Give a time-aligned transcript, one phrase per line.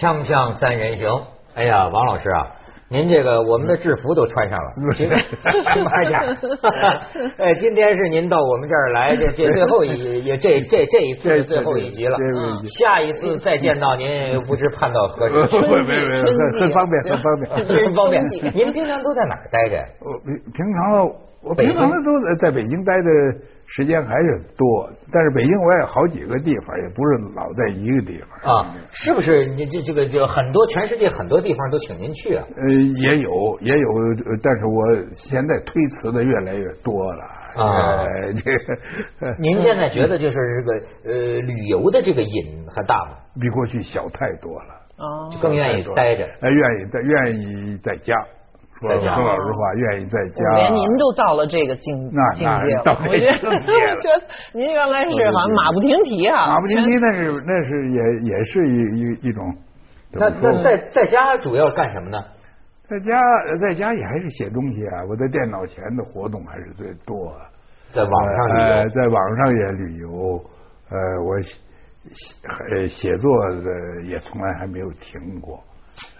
[0.00, 1.10] 锵锵三人行，
[1.54, 2.46] 哎呀，王老师啊，
[2.88, 6.22] 您这个我们的制服都穿上了，去去马甲。
[7.36, 12.16] 哎，今天是您到我们这儿来，这这最后一 也这这这一次是最后一集了，
[12.78, 15.36] 下一次再见到您，不知盼到何时。
[15.36, 18.24] 没 没没，很很方便，很方便，真方便。
[18.54, 19.76] 您平常都在哪儿待着？
[20.00, 21.06] 我平常
[21.42, 23.59] 我平常都在在北京待的。
[23.72, 28.74] 时间还是多，但是北京我也好几个地方，也不是老在一个地方啊。
[28.92, 29.46] 是不是？
[29.46, 32.44] 你这这个就很多，全世界很多地方都请您去啊。
[32.56, 32.68] 呃，
[33.00, 33.88] 也有也有，
[34.42, 34.84] 但是我
[35.14, 37.22] 现在推辞的越来越多了
[37.54, 38.04] 啊。
[38.44, 38.50] 这
[39.24, 43.18] 个，您现在觉得就是这个呃旅游的这个瘾还大吗？
[43.40, 48.14] 比过去小太多了哦，就，更愿意待着，呃，愿意在愿意在家。
[48.80, 50.42] 说说老实话，愿意在家。
[50.56, 54.22] 连您都到了这个境境界，我觉得
[54.54, 56.48] 您原来是好像马不停蹄啊。
[56.48, 59.54] 马不停蹄，那是那是也也是一一一种。
[60.12, 62.18] 那那在在家主要干什么呢？
[62.88, 63.20] 在家
[63.60, 67.32] 在家也还是写东西啊，我在电脑前的活动还是最多。
[67.92, 70.42] 在网上旅游，在网上也旅游。
[70.90, 71.56] 呃，我写
[72.70, 75.62] 呃写作的也从来还没有停过。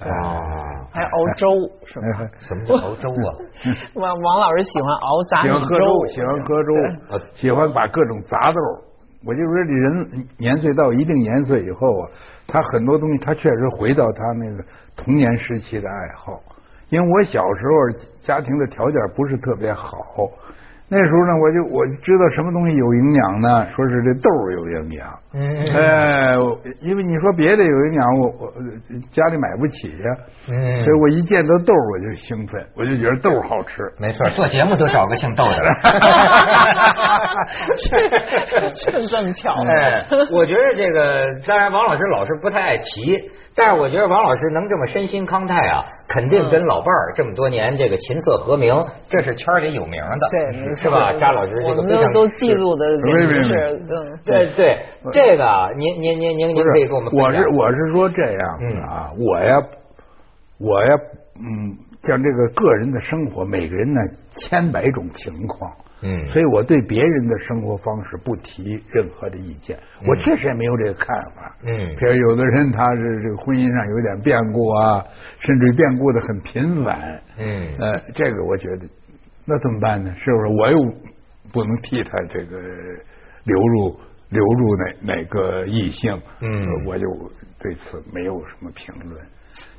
[0.01, 1.47] 啊，还熬粥
[1.87, 2.29] 是吗？
[2.41, 3.29] 什么叫熬粥啊？
[3.95, 6.73] 王王老师喜欢熬杂米粥，喜欢喝粥，
[7.37, 8.61] 喜欢把各种杂豆。
[9.25, 12.11] 我就说，这人年岁到一定年岁以后啊，
[12.47, 14.65] 他很多东西他确实回到他那个
[14.97, 16.41] 童年时期的爱好。
[16.89, 19.99] 因为我小时候家庭的条件不是特别好。
[20.91, 23.65] 那时候呢，我就我知道什么东西有营养呢？
[23.71, 25.07] 说是这豆有营养。
[25.33, 25.63] 嗯。
[25.73, 26.35] 哎，
[26.81, 28.53] 因为你说别的有营养，我我
[29.13, 30.17] 家里买不起呀。
[30.51, 30.77] 嗯。
[30.79, 33.83] 所以我一见到豆我就兴奋，我就觉得豆好吃。
[33.99, 35.63] 没错，做节目都找个姓豆的。
[35.83, 37.31] 哈哈哈
[38.85, 39.55] 这这么巧。
[39.65, 43.31] 哎， 我觉得这个，当然王老师老是不太爱提。
[43.57, 48.75] 但是我觉得王老师能这么身心康泰啊，肯定跟老伴儿这么多年这个琴瑟和鸣，
[49.09, 51.13] 这是圈里有名的，对，是吧？
[51.13, 54.79] 扎老师这个非常都记录的，是嗯，对对，
[55.13, 59.63] 这个您您您您您可以给我们我是我是说这样啊，我呀
[60.59, 60.89] 我呀
[61.39, 64.01] 嗯，像这个个人的生活，每个人呢
[64.33, 65.71] 千百种情况。
[66.03, 69.79] 嗯，所以我对别人的生活方式不提任何的意见，
[70.09, 71.07] 我确实也没有这个看
[71.37, 71.55] 法。
[71.63, 75.05] 嗯，比如有的人他是这个婚姻上有点变故啊，
[75.39, 77.21] 甚至变故的很频繁。
[77.37, 78.89] 嗯，呃，这个我觉得
[79.45, 80.11] 那怎么办呢？
[80.17, 80.79] 是不是我又
[81.53, 82.59] 不能替他这个
[83.45, 84.01] 流入
[84.31, 86.19] 流入哪哪个异性？
[86.41, 87.07] 嗯，我就
[87.59, 89.23] 对此没有什么评论。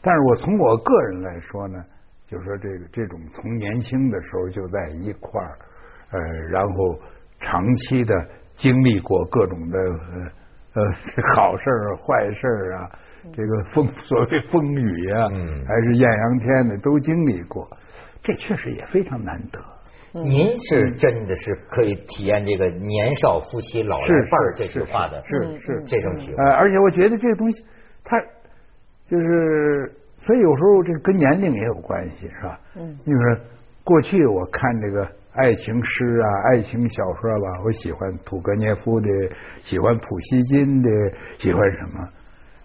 [0.03, 1.83] 但是我从我个人来说呢，
[2.27, 5.57] 就是说这个这种从年轻的时候就在一块儿。
[6.11, 6.99] 呃，然后
[7.39, 8.13] 长期的
[8.55, 9.79] 经历过各种的
[10.73, 10.83] 呃
[11.35, 12.91] 好事儿、坏事儿啊，
[13.33, 15.29] 这个风 所谓风雨啊，
[15.67, 17.67] 还是艳阳天的都经历过，
[18.21, 19.59] 这确实也非常难得。
[20.13, 26.43] 您是真的是可以体验这个年少夫妻老来伴儿这句话的，是是这种体会。
[26.43, 27.63] 呃，而且我觉得这个东西，
[28.03, 28.19] 它
[29.05, 32.59] 就是，所以有时候这跟年龄也有关系，是吧？
[32.75, 33.21] 嗯，你说
[33.85, 35.09] 过去我看这个。
[35.33, 39.07] 爱情诗啊，爱情小说吧，我喜欢屠格涅夫的，
[39.63, 40.89] 喜欢普希金的，
[41.39, 42.09] 喜欢什么？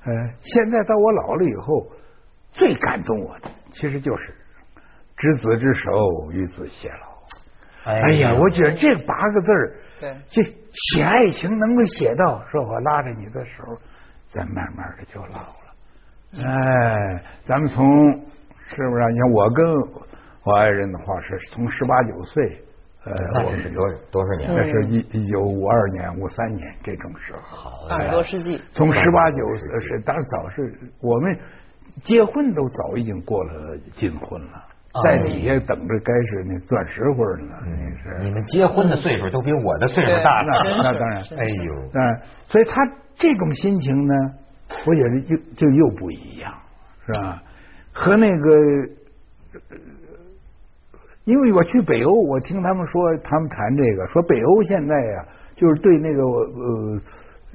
[0.05, 1.87] 呃，现在到我老了以后，
[2.51, 4.35] 最感动我的，其实就是
[5.17, 7.17] “执子之手，与子偕老”。
[7.93, 13.63] 哎呀，我觉得这八个字儿，对，这写爱情能够写到，说我拉着你的手，
[14.29, 16.45] 咱慢慢的就老了。
[16.45, 17.87] 哎，咱们从
[18.69, 19.13] 是不是？
[19.13, 19.65] 你看我跟。
[20.47, 22.63] 我爱人的话是从十八九岁，
[23.05, 24.49] 呃，那是多多少年？
[24.55, 27.41] 那是一一九五二年、五三年这种时候。
[27.41, 28.63] 好，二十多世纪。
[28.71, 31.37] 从十八九岁是，当然早是我们
[32.01, 34.63] 结婚都早已经过了金婚了，
[35.03, 37.19] 在底下等着该是那钻石婚
[37.49, 37.59] 了。
[37.65, 40.63] 那是你们结婚的岁数都比我的岁数大那。
[40.81, 44.15] 那当然， 哎呦，嗯，所以他这种心情呢，
[44.87, 46.55] 我觉得就就又不一样，
[47.05, 47.43] 是吧？
[47.93, 48.97] 和那个。
[51.27, 55.27] 因为我去北欧，我听他们说，他们谈这个，说北欧现在呀，
[55.57, 57.01] 就是对那个呃，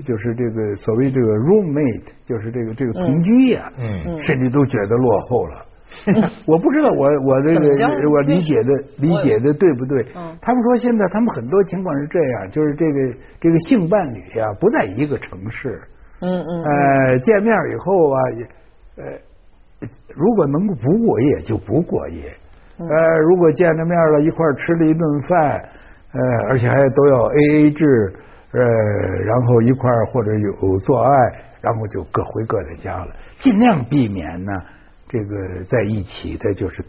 [0.03, 5.65] 就是这个所谓这个 roommate，就是这个这个同居呀，嗯，甚至都觉得落后了。
[6.47, 7.68] 我不知道我我这个
[8.12, 10.06] 我理解的 理解的对不对？
[10.41, 15.79] 他们说现在他们很多情况是这样，就是这个这个性伴侣呀不在一个城市，
[16.19, 18.19] 嗯嗯，呃，见面以后啊，
[18.97, 19.03] 呃，
[20.13, 22.35] 如果能够不过夜就不过夜。
[22.89, 25.69] 呃，如果见着面了，一块吃了一顿饭，
[26.13, 28.13] 呃，而且还都要 A A 制，
[28.54, 28.60] 呃，
[29.24, 31.12] 然后一块儿或者有做爱，
[31.62, 33.07] 然后就各回各的家了，
[33.39, 34.51] 尽量避免呢
[35.07, 36.83] 这个在一起的就是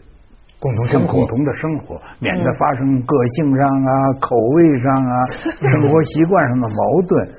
[0.59, 5.25] 共同生活，共同的生活，免得发生个性上啊、口味上啊、
[5.71, 7.29] 生活习惯上的矛盾。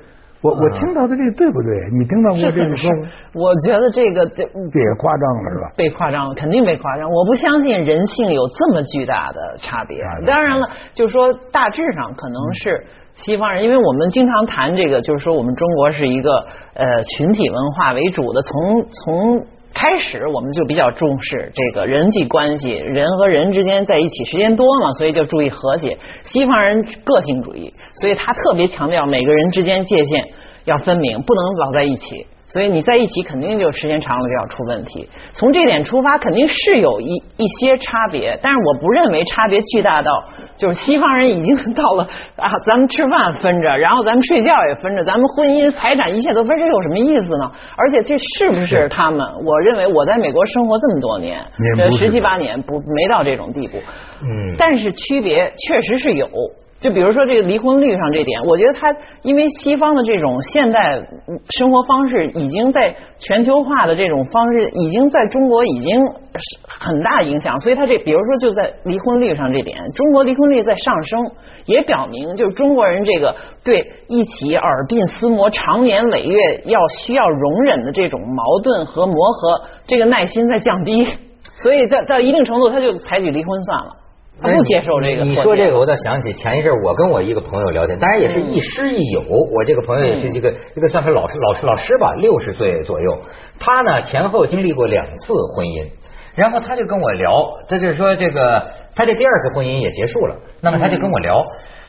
[0.41, 1.71] 我我听到的这个对不对？
[1.97, 2.91] 你听到过这个说？
[3.33, 5.71] 我觉得这个这这也夸张了是吧？
[5.75, 7.09] 被夸张了，肯定被夸张。
[7.09, 10.03] 我不相信人性有这么巨大的差别。
[10.25, 16.31] 当然了，就是说大致上可能是西方人，因为我们经常谈这个，就是说我们中国是一个
[16.73, 16.85] 呃
[17.17, 19.45] 群体文化为主的，从从。
[19.75, 25.97] 开始我们就比较重视这个人际关系，人和人之间在一起时间多嘛，所以就注意和谐。
[26.23, 30.29] 西方人个性主义，所以他特别强调每个人之间界限
[30.63, 32.25] 要分明，不能老在一起。
[32.47, 35.09] 所以你在一起肯定就时间长了就要出问题。
[35.33, 40.11] 从这点出发，肯定是有一一些差别，但是我不认为差别巨大到
[40.57, 47.51] 就是西方人已经 到了啊，咱们吃饭分着，然后咱们睡觉也分着，咱们婚姻财产一切都分，这有什么意思呢？
[47.77, 49.27] 而且这是不是他们？
[49.45, 51.37] 我认为我在美国生活这么多年，
[51.91, 53.77] 十七八年不没到这种地步。
[54.21, 56.27] 嗯，但是区别确实是有。
[56.77, 61.01] 就比如说这个离婚率上这点，我觉得他因为西方的这种现代
[61.57, 65.99] 生活方式已经在全球化的这种方式已经在中国已经
[66.67, 71.31] 很大影响，所以他这比如说就在离婚率上这点，中国离婚率在上升，
[71.65, 81.07] 也表明就是中国人这个对一起耳鬓厮磨长年累月要需要容忍的这种矛盾和磨合，这个耐心在降低，
[81.63, 84.04] 所以在在一定程度他就采取离婚算了。
[84.41, 85.23] 他不接受这个。
[85.23, 89.21] 你说这个，我倒想起前一阵我跟我一个朋友聊天，当然也是亦师亦友。
[89.21, 93.17] 我这个朋友也是一个一个算是老师老师老师吧，六十岁左右。
[93.59, 95.87] 他呢前后经历过两次婚姻，
[96.35, 100.35] 然后他就跟我聊，他就说这个他这第二次婚姻也结束了。
[100.61, 101.45] 那么他就跟我聊，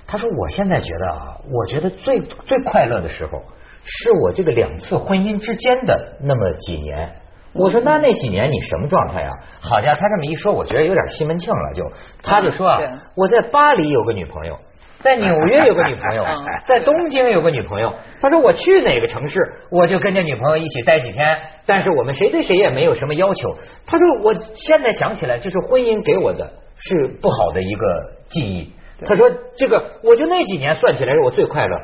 [0.07, 3.43] 他说我现在觉得啊，我觉得最最快乐的时候
[3.85, 7.11] 是我这个两次婚姻之间的那么几年。
[7.59, 9.31] 我说那那几年你什么状态啊？
[9.61, 11.73] 好家伙，他这么一说，我觉得有点西门庆了。
[11.75, 11.85] 就
[12.23, 12.81] 他就说啊，
[13.17, 14.59] 我在巴黎有个女朋友，
[14.99, 16.25] 在纽约有个女朋友，
[16.67, 17.95] 在东京有个女朋友。
[18.21, 21.39] 他说我去哪个城市，我就跟着女朋友一起待几天。
[21.67, 23.57] 但是我们谁对谁也没有什么要求。
[23.87, 27.87] 他说我现在想起来，就是婚姻给我的是不好的一个
[28.29, 28.73] 记忆。
[29.07, 31.77] 他说这个，我就那几年算起来是我最快乐。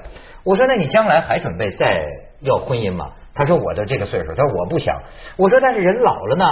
[0.45, 2.05] 我说那你将来还准备再
[2.41, 3.13] 要婚姻吗？
[3.35, 5.01] 他说我的这个岁数，他说我不想。
[5.37, 6.45] 我说但是人老了呢。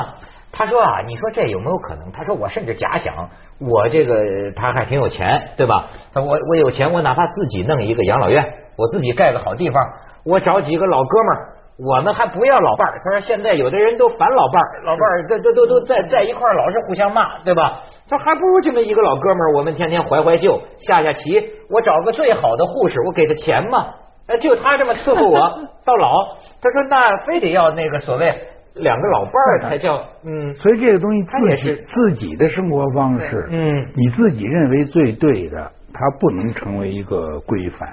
[0.53, 2.11] 他说啊，你说这有没有可能？
[2.11, 4.17] 他说我甚至假想，我这个
[4.57, 5.87] 他还挺有钱，对吧？
[6.13, 9.81] 他我我有钱，我哪怕自己弄一个养老院，我自己盖个好地方，
[10.25, 11.50] 我找几个老哥们儿，
[11.83, 13.01] 我们还不要老伴儿。
[13.03, 17.81] 他说现在有的人都烦老伴儿，老伴儿都都都都在在一块儿，老是互相骂，对吧？
[18.09, 23.95] 他还不如这么一个老哥们儿，我们天天怀怀旧，下下棋，我找个最好的护士，我给他钱嘛。
[24.41, 25.41] 就他这么伺候我
[25.85, 28.33] 到老，他说那非得要那个所谓
[28.75, 37.89] 两个老伴儿才叫嗯，所以这个东西自己自己的生活方式，嗯，你自己认为最对的，他不能成为一个规范，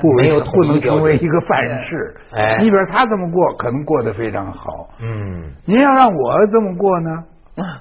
[0.00, 2.14] 不没有不能成为一个范式。
[2.32, 4.88] 哎，你比如他这么过，可能过得非常好。
[5.00, 7.10] 嗯，您要让我这么过呢？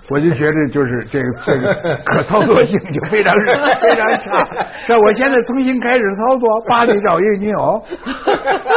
[0.10, 1.74] 我就觉得就是这个这个
[2.04, 3.32] 可操作性就非常
[3.80, 4.46] 非常差。
[4.90, 7.82] 那我现在重新开始操作，巴黎找一个女友，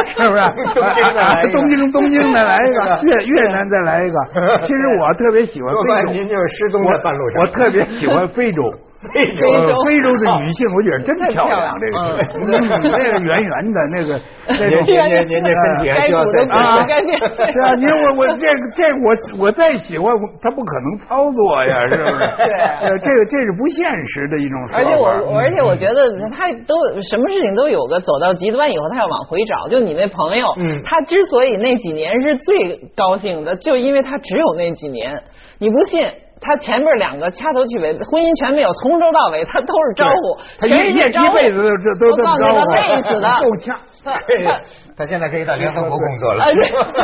[0.05, 1.51] 是不是？
[1.51, 4.17] 东京东京再来一个，越越南再来一个。
[4.61, 7.41] 其实我特别喜欢非洲，您就是失踪在半路上。
[7.41, 8.73] 我特别喜欢非洲。
[9.11, 9.47] 非洲
[9.85, 11.75] 非洲的女性，我觉得真漂亮。
[11.79, 12.47] 这个
[12.83, 16.85] 那个圆圆的那个，那种您您您这身体还需要再啊？
[16.87, 22.19] 是啊，您我我这这我我再喜欢，他不可能操作呀， 是不是？
[22.37, 24.57] 对，这个这是不现实的一种。
[24.73, 29.67] 而且我而且我觉得他都什么事情都有个走到极端以后，他要往回找。
[29.67, 35.21] 就你那朋友，嗯，他之所以那几年是最高兴的，就因为他只有那几年。
[35.59, 36.05] 你不信？
[36.43, 43.79] 他前面两个掐头去尾，婚姻全没有，从头到尾他都是招呼，全世界一辈子都这都这么招呼，累死的， 够呛。
[44.97, 46.43] 他现在可以到联合国工作了。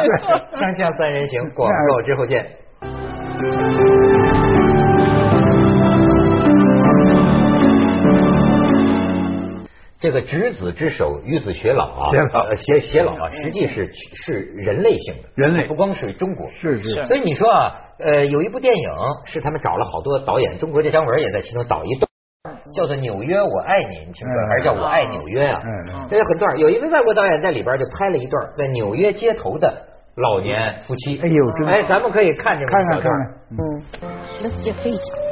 [0.53, 2.45] 锵锵三人行，广告之后见。
[9.99, 17.05] 这个执子之手，与子偕老啊，偕老，偕偕老啊，实际是是人类性的，人类不光是中国，是是。
[17.05, 18.89] 所以你说啊，呃，有一部电影
[19.25, 25.61] 是他们找了好多导演，中国这张文也在其中导一段，叫做《纽约我爱你》，你听过还是叫我爱纽约啊？
[25.65, 29.81] 嗯这有很段，有一位外国导演在里边就拍了一段在纽约街头的
[30.15, 31.19] 老年夫妻。
[31.21, 33.11] 哎呦，真哎，咱们可以看见看看看。
[33.51, 33.83] 嗯。
[34.43, 35.28] Lift your feet.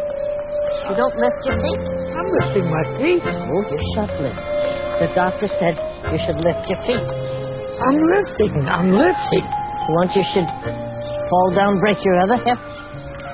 [0.87, 1.83] You don't lift your feet.
[2.15, 3.23] I'm lifting my feet.
[3.27, 4.37] Oh, you're shuffling.
[5.03, 5.75] The doctor said
[6.07, 7.09] you should lift your feet.
[7.77, 9.45] I'm lifting, I'm lifting.
[9.99, 10.47] Once you should
[11.27, 12.57] fall down, break your other hip.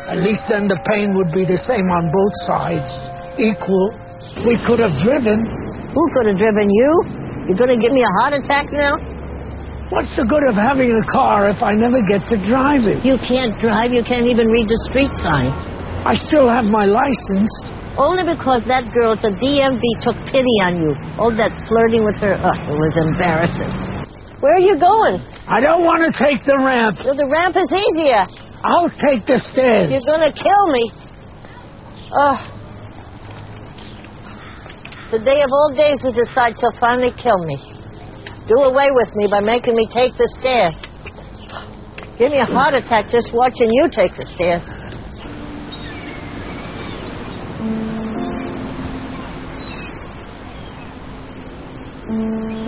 [0.10, 2.90] At least then the pain would be the same on both sides,
[3.38, 3.94] equal.
[4.44, 5.46] We could have driven.
[5.46, 6.92] Who could have driven you?
[7.48, 8.98] You're going to give me a heart attack now?
[9.94, 13.06] What's the good of having a car if I never get to drive it?
[13.06, 13.94] You can't drive.
[13.94, 15.54] You can't even read the street sign.
[16.04, 17.52] I still have my license.
[17.96, 20.92] Only because that girl at the DMV took pity on you.
[21.16, 22.36] All that flirting with her.
[22.36, 23.72] Oh, it was embarrassing.
[24.44, 25.24] Where are you going?
[25.48, 27.00] I don't want to take the ramp.
[27.06, 28.28] Well, the ramp is easier.
[28.68, 29.88] I'll take the stairs.
[29.88, 30.84] You're going to kill me.
[32.12, 32.40] Oh.
[35.16, 37.56] The day of all days he decide he'll finally kill me.
[38.52, 40.76] Do away with me by making me take the stairs.
[42.20, 44.64] Give me a heart attack just watching you take the stairs.
[52.08, 52.63] 嗯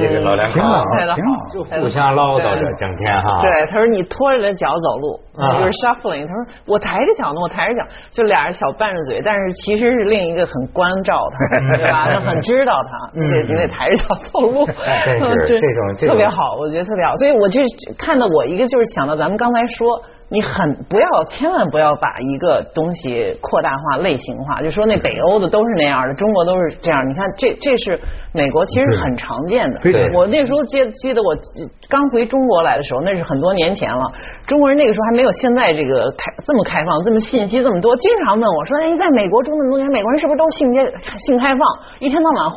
[0.00, 1.48] 这个老两口挺好太，挺好。
[1.52, 3.40] 就互相唠叨着，整天哈。
[3.42, 6.26] 对，他说你拖着脚走路，啊就是 shuffling。
[6.26, 11.38] 他说我抬着脚呢，我抬着脚，就俩人小拌着嘴，但是其实是另一个很关照他，
[11.78, 12.06] 对吧？
[12.12, 14.66] 他很知道他，嗯你得你得抬着脚走路，
[15.04, 17.16] 真是 对这种特别好，我觉得特别好。
[17.16, 17.60] 所以我就
[17.98, 19.88] 看到我一个就是想到咱们刚才说。
[20.28, 27.08] 你很不要，千万不要把一个东西扩大化、类型化，就说那北欧的都是那样的，中国都是这样。
[27.08, 28.00] 你看，这这是
[28.32, 29.78] 美国其实很常见的。
[29.80, 31.32] 非常我那时候记记得我
[31.88, 34.02] 刚回中国来的时候，那是很多年前了。
[34.48, 40.84] 中国人那个时候还没有现在这个开这么开放，这么信息这么多，经常问我说：“哎，你在美国住那么多年，美国人是不是都性结
[41.18, 41.60] 性开放，
[42.00, 42.56] 一天到晚换？”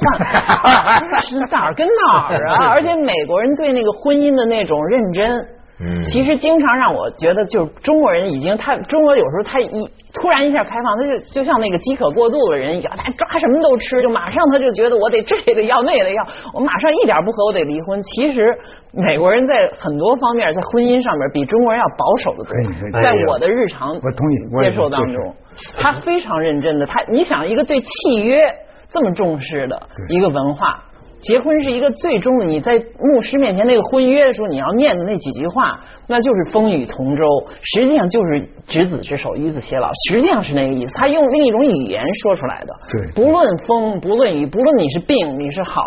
[1.51, 2.69] 哪儿跟哪儿啊？
[2.73, 5.58] 而且美国人对那个婚姻的那种认真。
[5.81, 18.01] 嗯其实经常让我觉得，就是中国人已经他中国有时候他一突然一下开放，他就就像那个饥渴过度的人一样，他抓什么都吃，就马上他就觉得我得这个要那个要，我马上一点不合我得离婚。
[18.03, 18.57] 其实
[18.91, 25.35] 美国人在很多方面在婚姻上面比中国人要保守的多在我的日常我同意接受当中，
[25.77, 28.51] 他非常认真的，他你想一个对契约
[28.89, 30.83] 这么重视的一个文化。
[31.21, 37.23] 结婚是一个最终的，你在牧师面前那个婚约的时候，你要念的那几句话，那就是风雨同舟，
[37.61, 40.93] 实际上就是执子之手，与子偕老，实际上是那个意思。
[40.95, 42.67] 他用另一种语言说出来的。
[42.91, 45.81] 对不论风，不论雨，不论你是病，你是好，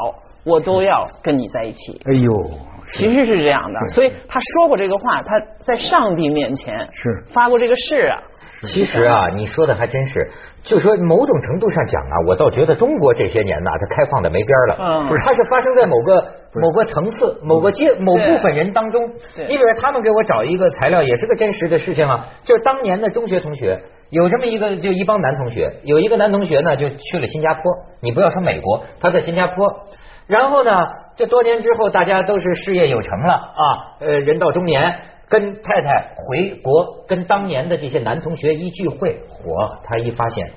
[0.45, 1.99] 我都要跟你在一起。
[2.05, 2.51] 哎呦，
[2.95, 8.23] 其实是这样的，所以他说过这个话，他在上帝面前是发过这个誓啊。
[8.65, 10.31] 其实啊，你说的还真是，
[10.63, 14.77] 就说某种程度上讲啊，我倒觉得中国这些年呐，它开放的没边了。
[14.79, 16.25] 嗯不是，它是发生在某个
[16.61, 19.03] 某个层次、某个阶、某部分人当中。
[19.35, 23.81] 对你比如说，他们给我找一个材料，也是个真实的事情啊，就是当年的中学同学。
[24.11, 27.63] 有这么一个，就一帮男同学，有一个男同学呢，就去了新加坡。
[28.01, 29.87] 你不要说美国，他在新加坡。
[30.29, 30.79] 然后呢，
[31.16, 40.50] 这多年之后，大家都是事业有成了啊，呃，人到中年，跟太太回国，跟当年的这些男同学一聚会，嚯，他一发现，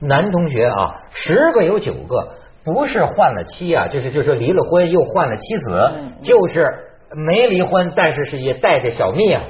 [0.00, 2.34] 男同学啊，十个有九个
[2.64, 6.66] 不是换了妻啊，就是就是离了婚又换了妻子，就是
[7.14, 9.42] 没离婚，但是是也带着小蜜啊。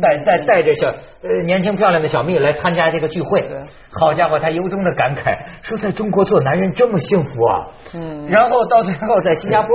[0.00, 3.42] 带带带着小呃年轻漂亮的小蜜来参加这个聚会，
[3.90, 7.66] 好家伙，他由衷的感慨说，在中国做男人这么幸福啊！
[7.94, 8.28] 嗯。
[8.28, 9.68] 然后到最后在新加坡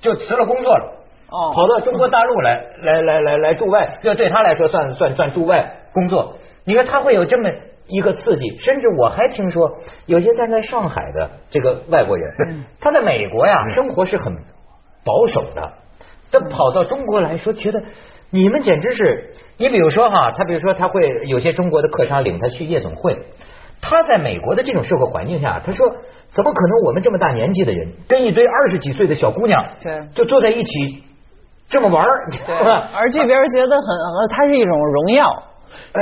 [0.00, 0.92] 就辞了工作了，
[1.30, 1.52] 哦。
[1.54, 6.36] 跑到中国大陆来来来来来驻外，这对他来说算算算驻外工作。
[6.64, 7.48] 你看他会有这么
[7.86, 14.34] 一个刺激，甚至我还听说有些站在上海的这个外国人，他在美国呀生活是很
[15.04, 15.72] 保守的，
[16.32, 17.80] 他跑到中国来说，觉得
[18.30, 23.16] 你们简直是，你比如说哈，他比如说他会有些中国的客商领他去夜总会，
[23.80, 25.86] 他在美国的这种社会环境下，他说
[26.32, 29.92] 怎么可能我们这么大年纪的人跟一堆二十几岁的小姑娘，对。
[30.14, 31.02] 就坐在一起
[31.68, 32.54] 这么玩儿，对，
[32.98, 35.42] 而这边觉得很，呃，它是一种荣耀。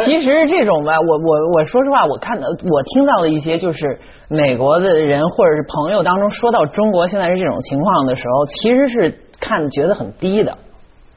[0.04, 10.56] 其实这种吧，我我我说实话，我看到我听到的一些就是美国的人或者是朋友当中说到中国现在是这种情况的时候，其实是看觉得很低的，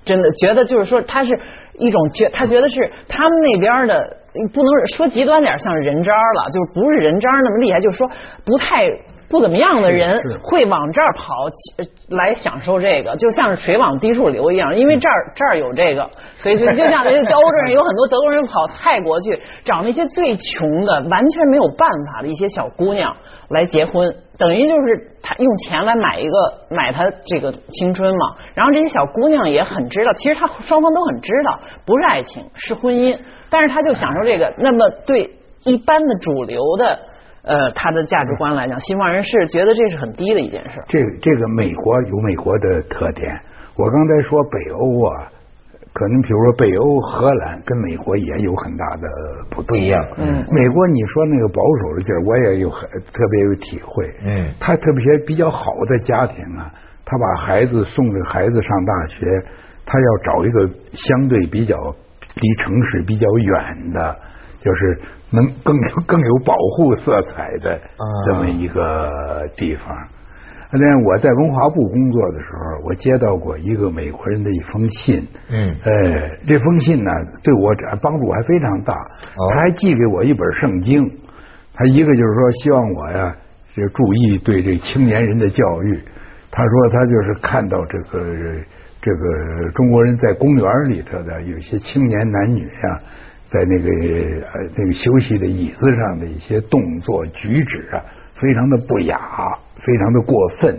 [0.08, 1.30] 真的觉得就是说他是
[1.78, 4.18] 一种觉，他觉得是他们那边的
[4.54, 8.10] 不能说极端点像人渣了，就是不是人渣那么厉害，就是说
[8.44, 8.88] 不太
[9.30, 11.50] 不怎么样的人会往这儿跑
[12.10, 23.18] 来享受这个，就像是水往低处流一样，因为这儿这儿有这个，所以就就像欧洲人有很多德国人跑泰国去找那些最穷的、完全没有办法的一些小姑娘
[23.50, 26.38] 来结婚，等于就是他用钱来买一个
[26.70, 28.36] 买他这个青春嘛。
[28.56, 33.20] 然后这些小姑娘也很知道，其实他双方都很知道，不是爱情是婚姻，
[33.50, 34.54] 但是他就享受这个。
[34.58, 35.32] 那么对
[35.66, 36.98] 一般的主流的。
[37.44, 40.82] 呃，他的价值观来讲，西方人是觉得这是很低的一件事。
[40.88, 43.40] 这这个美国有美国的特点。
[43.76, 45.32] 我刚才说北欧啊，
[45.94, 49.08] 可能比如说北欧荷兰跟美国也有很大的
[49.50, 50.04] 不不一样。
[50.18, 50.44] 嗯。
[50.52, 54.14] 美国你说那个保守的劲儿，我也有很特别有体会。
[54.26, 54.50] 嗯。
[54.60, 56.74] 他特别比较好的家庭啊，
[57.06, 59.26] 他把孩子送给孩子上大学，
[59.86, 61.78] 他要找一个相对比较
[62.36, 64.20] 离城市比较远的。
[64.60, 65.00] 就是
[65.32, 67.80] 能更有 更有保护色彩的
[68.26, 69.12] 这么一个
[69.56, 69.96] 地方。
[70.70, 75.26] 那我在文化部工作的时候，我接到过一个美国人的一封信。
[75.50, 75.74] 嗯。
[75.82, 77.10] 呃，这封信呢，
[77.42, 78.94] 对我帮助还非常大。
[79.52, 81.10] 他还寄给我一本圣经。
[81.74, 83.34] 他一个就是说，希望我呀，
[83.74, 86.02] 就注意对这青年人的教育。
[86.52, 88.26] 他说他就是看到这个
[89.02, 93.00] 这个中国人在公园里头的有些青年男女呀。
[93.50, 93.90] 在那个
[94.46, 98.04] 呃那个休息的椅子上的一些动作举止啊，
[98.36, 99.18] 非常的不雅，
[99.78, 100.78] 非常的过分。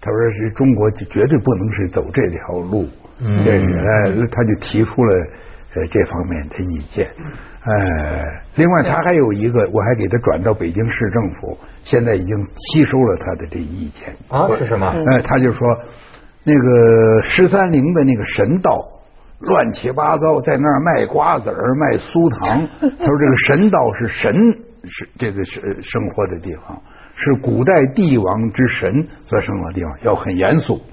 [0.00, 2.88] 他说是中国就绝对不能是走这条路。
[3.18, 5.26] 嗯，呃，他就提出了
[5.74, 7.08] 呃这方面的意见。
[7.64, 14.14] 呃，另外他还有一个，我还给他转到北京市政府，现在已经吸收了他的这意见。
[14.28, 14.86] 啊，是什么？
[14.86, 15.60] 呃，他就说
[16.44, 18.92] 那个十三陵的那个神道。
[19.40, 22.66] 乱七八糟，在那儿卖瓜子儿、卖酥糖。
[22.80, 24.34] 他说：“这个神道是神
[24.84, 26.76] 是这个是生活的地方，
[27.16, 30.80] 是古代帝王之神所生活的地方，要很严肃。”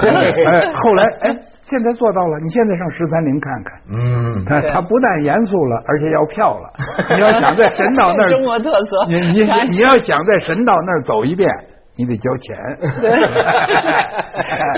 [0.00, 1.34] 哎，后来哎，
[1.64, 2.38] 现在做到了。
[2.40, 6.70] 你现在上十三陵看看，嗯，他他不但严肃了，而且要票了。
[7.16, 11.48] 你要想在神道那儿，中国特色，你你你要想在神道那儿走一遍。
[11.96, 12.56] 你得交钱，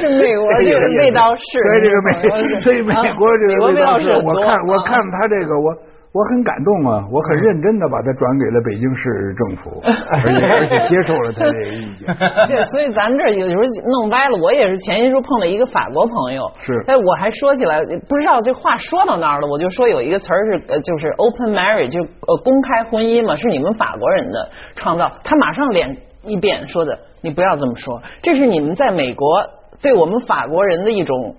[0.00, 2.10] 是美国这个味道是，所以这个美，
[2.60, 5.70] 所以美国这个味道是，我看我看他这个我
[6.12, 9.78] 我很感动啊，我很认真的把它转给了北京市政府，
[10.10, 12.06] 而且而且接受了他这个意见。
[12.48, 13.62] 对，所以咱们这有时候
[14.02, 25.96] 弄歪了，我也是前些时候碰到一个法国朋友，是，哎，我还说起来不知道这话说到那儿了，我就说有一个词儿是呃就是 open marriage 就呃公开婚姻嘛，是你们法国人的创造，他马上脸。
[26.26, 29.42] 一遍说的，你不要这么说，这是你们在美国
[29.82, 31.34] 对我们法国人的一种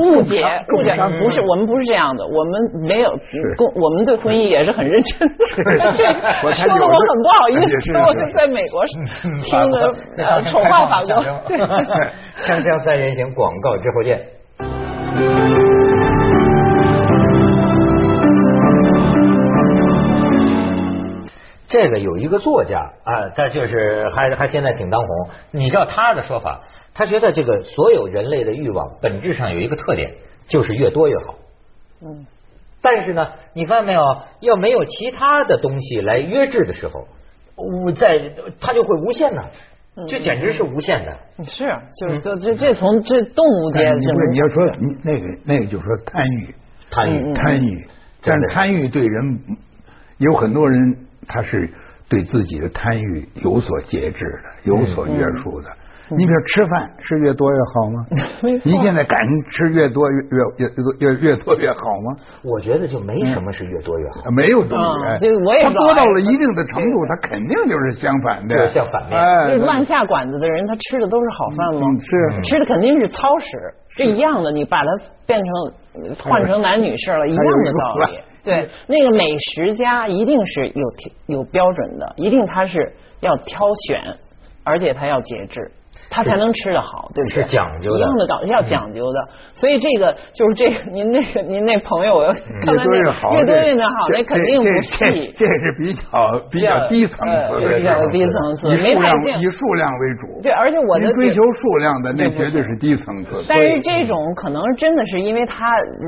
[0.00, 0.44] 误解，
[0.76, 3.10] 误解不是我们不是这样的，我们没有
[3.56, 5.34] 公，我们对婚姻也是很认真的。
[5.96, 6.04] 这
[6.52, 9.94] 说的我很不好意思，我就在美国听的
[10.42, 11.14] 丑化法国。
[12.44, 15.57] 锵锵三人行，广告之后见。
[21.68, 25.28] 这个有一个作家啊，他就是还还现在挺当红。
[25.50, 26.62] 你知道他的说法，
[26.94, 30.14] 他觉得这个所有人类的欲望本质上有一个特点，
[30.48, 31.34] 就是越多越好。
[32.02, 32.26] 嗯。
[32.80, 34.00] 但是呢，你发现没有，
[34.40, 37.06] 要没有其他的东西来约制的时候，
[37.56, 39.42] 我在它就会无限呢，
[40.08, 41.44] 这简直是无限的。
[41.44, 41.68] 是，
[42.00, 44.66] 就是这这这从这动物界，不是你要说
[45.02, 46.54] 那个那个，就说贪欲，
[46.88, 47.86] 贪欲，贪欲，
[48.22, 49.40] 但贪欲对人
[50.16, 51.07] 有很多人。
[51.28, 51.70] 他是
[52.08, 55.68] 对自己的贪欲有所节制的，有所约束的。
[56.10, 58.06] 你比如吃饭是越多越好吗？
[58.64, 59.18] 您现在敢
[59.50, 60.16] 吃越多越
[60.56, 62.16] 越越越越多越好吗？
[62.42, 64.86] 我觉得就没什么是越多越好，没有东西。
[65.20, 69.58] 这我也他多到了一定的程度，他肯定就是相反的，相反面。
[69.58, 71.86] 乱下馆子的人，他吃的都是好饭吗？
[72.00, 73.46] 是吃的肯定是糙食，
[73.90, 74.50] 是一样的。
[74.50, 74.88] 你把它
[75.26, 78.18] 变成换成男女事了，一样的道理。
[78.44, 80.94] 对，那个美食家一定是有
[81.26, 84.16] 有标准的，一定他是要挑选，
[84.64, 85.70] 而且他要节制。
[86.10, 87.42] 他才能吃得好，对不对？
[87.42, 89.28] 是讲究的，一样的道理，要讲究的。
[89.54, 95.34] 所以这个就是这个，您那个您那朋友，我越多越好，越多越好，那肯定不细。
[95.36, 96.02] 这是比较
[96.50, 100.40] 比较低层次的，比较低层次，以数量以数量为主。
[100.42, 103.44] 对，而且我的追求数量的那绝对是低层次。
[103.48, 105.66] 但是这种可能真的是因为他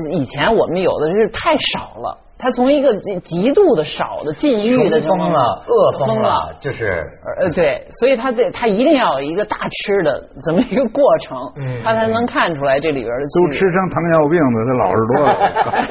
[0.09, 2.17] 以前我们有的是太少了。
[2.41, 2.91] 他从一个
[3.23, 7.05] 极度的少的禁欲的疯了，饿疯了，就是
[7.39, 11.37] 呃对，所以他这他一定要有一个大吃的这么一个过程，
[11.83, 13.21] 他才能看出来这里边的。
[13.35, 15.31] 都吃成糖尿病的，他老实多了。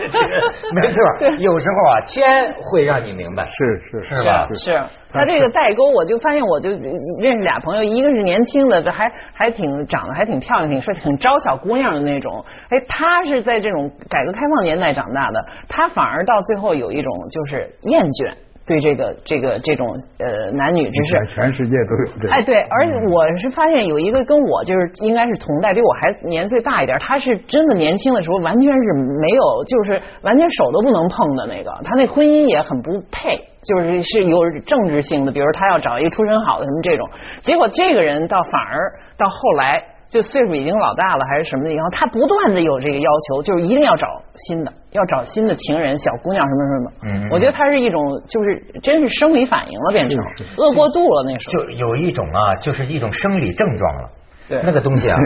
[0.74, 0.96] 没错，
[1.38, 4.48] 有时候啊，天会让你明白，是是是吧？
[4.58, 4.80] 是
[5.12, 12.44] 他这个代沟，我就发现，我就认识俩朋友，一个是年轻的，这还还挺长得还挺漂亮，挺帅，挺招小姑娘的那种。
[12.70, 16.39] 哎，他是在这种改革开放年代长大的，他反而到。
[16.42, 18.33] 最后有一种就是厌倦
[18.66, 22.29] 对这个这个这种呃男女之事，全世界都有这。
[22.31, 37.09] 哎，对，而且我是发现有一个跟我就是应该是同代，比我还年岁大一点，他是真的年轻的时候完全是没有，就是完全手都不能碰的那个，他那婚姻也很不配，就是是有政治性的，比如他要找一个出身好的什么这种，
[37.42, 39.83] 结果这个人倒反而到后来。
[40.11, 46.90] 就岁数已经老大了，还是什么的，以后他不断的有这个要求，就是一定要找新的，要找新的情人、小姑娘什么什么。
[47.05, 50.18] 嗯，我觉得他是一种，就是真是生理反应了，变成
[50.57, 51.64] 饿过度了那时候。
[51.64, 54.11] 就有一种啊，就是一种生理症状了。
[54.49, 55.16] 对，那个东西啊，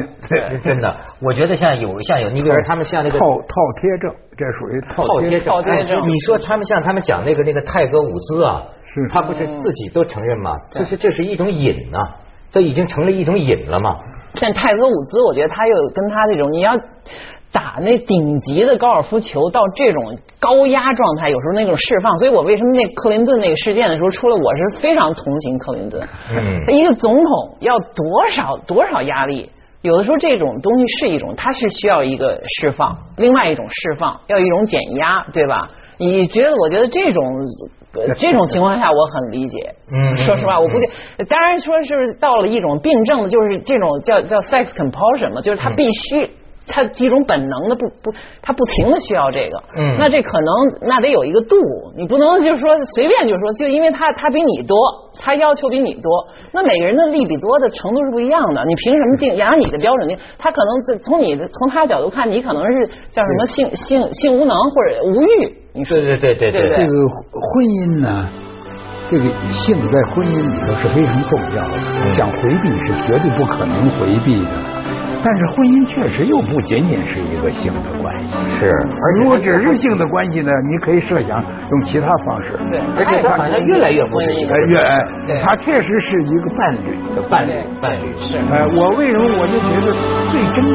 [0.62, 6.07] 真的，我觉得像有像有，你比如说他们像那个套套贴症，这属于套贴症套贴症。
[6.07, 10.55] 你说他们像他们讲那个那个泰戈伍兹啊，是，他不是自己都承认吗？
[10.70, 11.99] 这是这是一种瘾呐，
[12.53, 13.97] 这已经成了一种瘾了嘛。
[14.35, 16.77] 像泰戈伍兹，我觉得他又跟他这种，你要
[17.53, 22.18] 打那顶级的高尔夫球到这种高压状态，有时候那种释放。
[22.18, 26.03] 所以我为什么那克林顿那个事件的时候出来，我是非常同情克林顿。
[26.31, 29.49] 嗯，一个总统要多少多少压力，
[29.83, 35.70] 有的时候这种东西是一种，它是需要一个释放，另外一种释放要一种减压，对吧？
[35.97, 36.57] 你觉得？
[36.57, 37.23] 我觉得这种
[38.18, 39.74] 这种情况下，我很理解。
[39.92, 40.88] 嗯，说实话，我估计，
[41.28, 46.28] 当然说是到了一种病症，就是这种叫叫 sex compulsion 嘛，就是他必须，
[46.66, 49.62] 他一种本能的不不，他不停的需要这个。
[49.76, 51.57] 嗯，那这可能那得有一个度，
[51.96, 54.76] 你不能就是说随便就说，就因为他他比你多，
[55.20, 56.11] 他要求比你多，
[56.52, 60.18] 那每个人的利比多的程度是不一样的，你凭什么定按你的标准定？
[60.38, 65.63] 他可能从你的从他角度看，你可能是叫什么性性性无能或者无欲。
[65.76, 66.94] 你说对对对对对，这个
[67.34, 68.28] 婚姻呢，
[69.10, 74.50] 这个性在婚姻里头是非常重要的，想回避是绝对不可能回避的。
[75.26, 78.70] 但是婚姻确实又不仅仅是一个性的关系，是。
[78.70, 82.52] 而如果只是性的关系呢，你可以设想用其他方式。
[82.70, 84.78] 对，而且它好像越来越不是一个越，
[85.42, 87.50] 它确实是一个伴侣的伴侣
[87.82, 88.14] 伴侣。
[88.22, 88.38] 是。
[88.46, 89.90] 哎，我为什么我就觉得
[90.30, 90.70] 最真。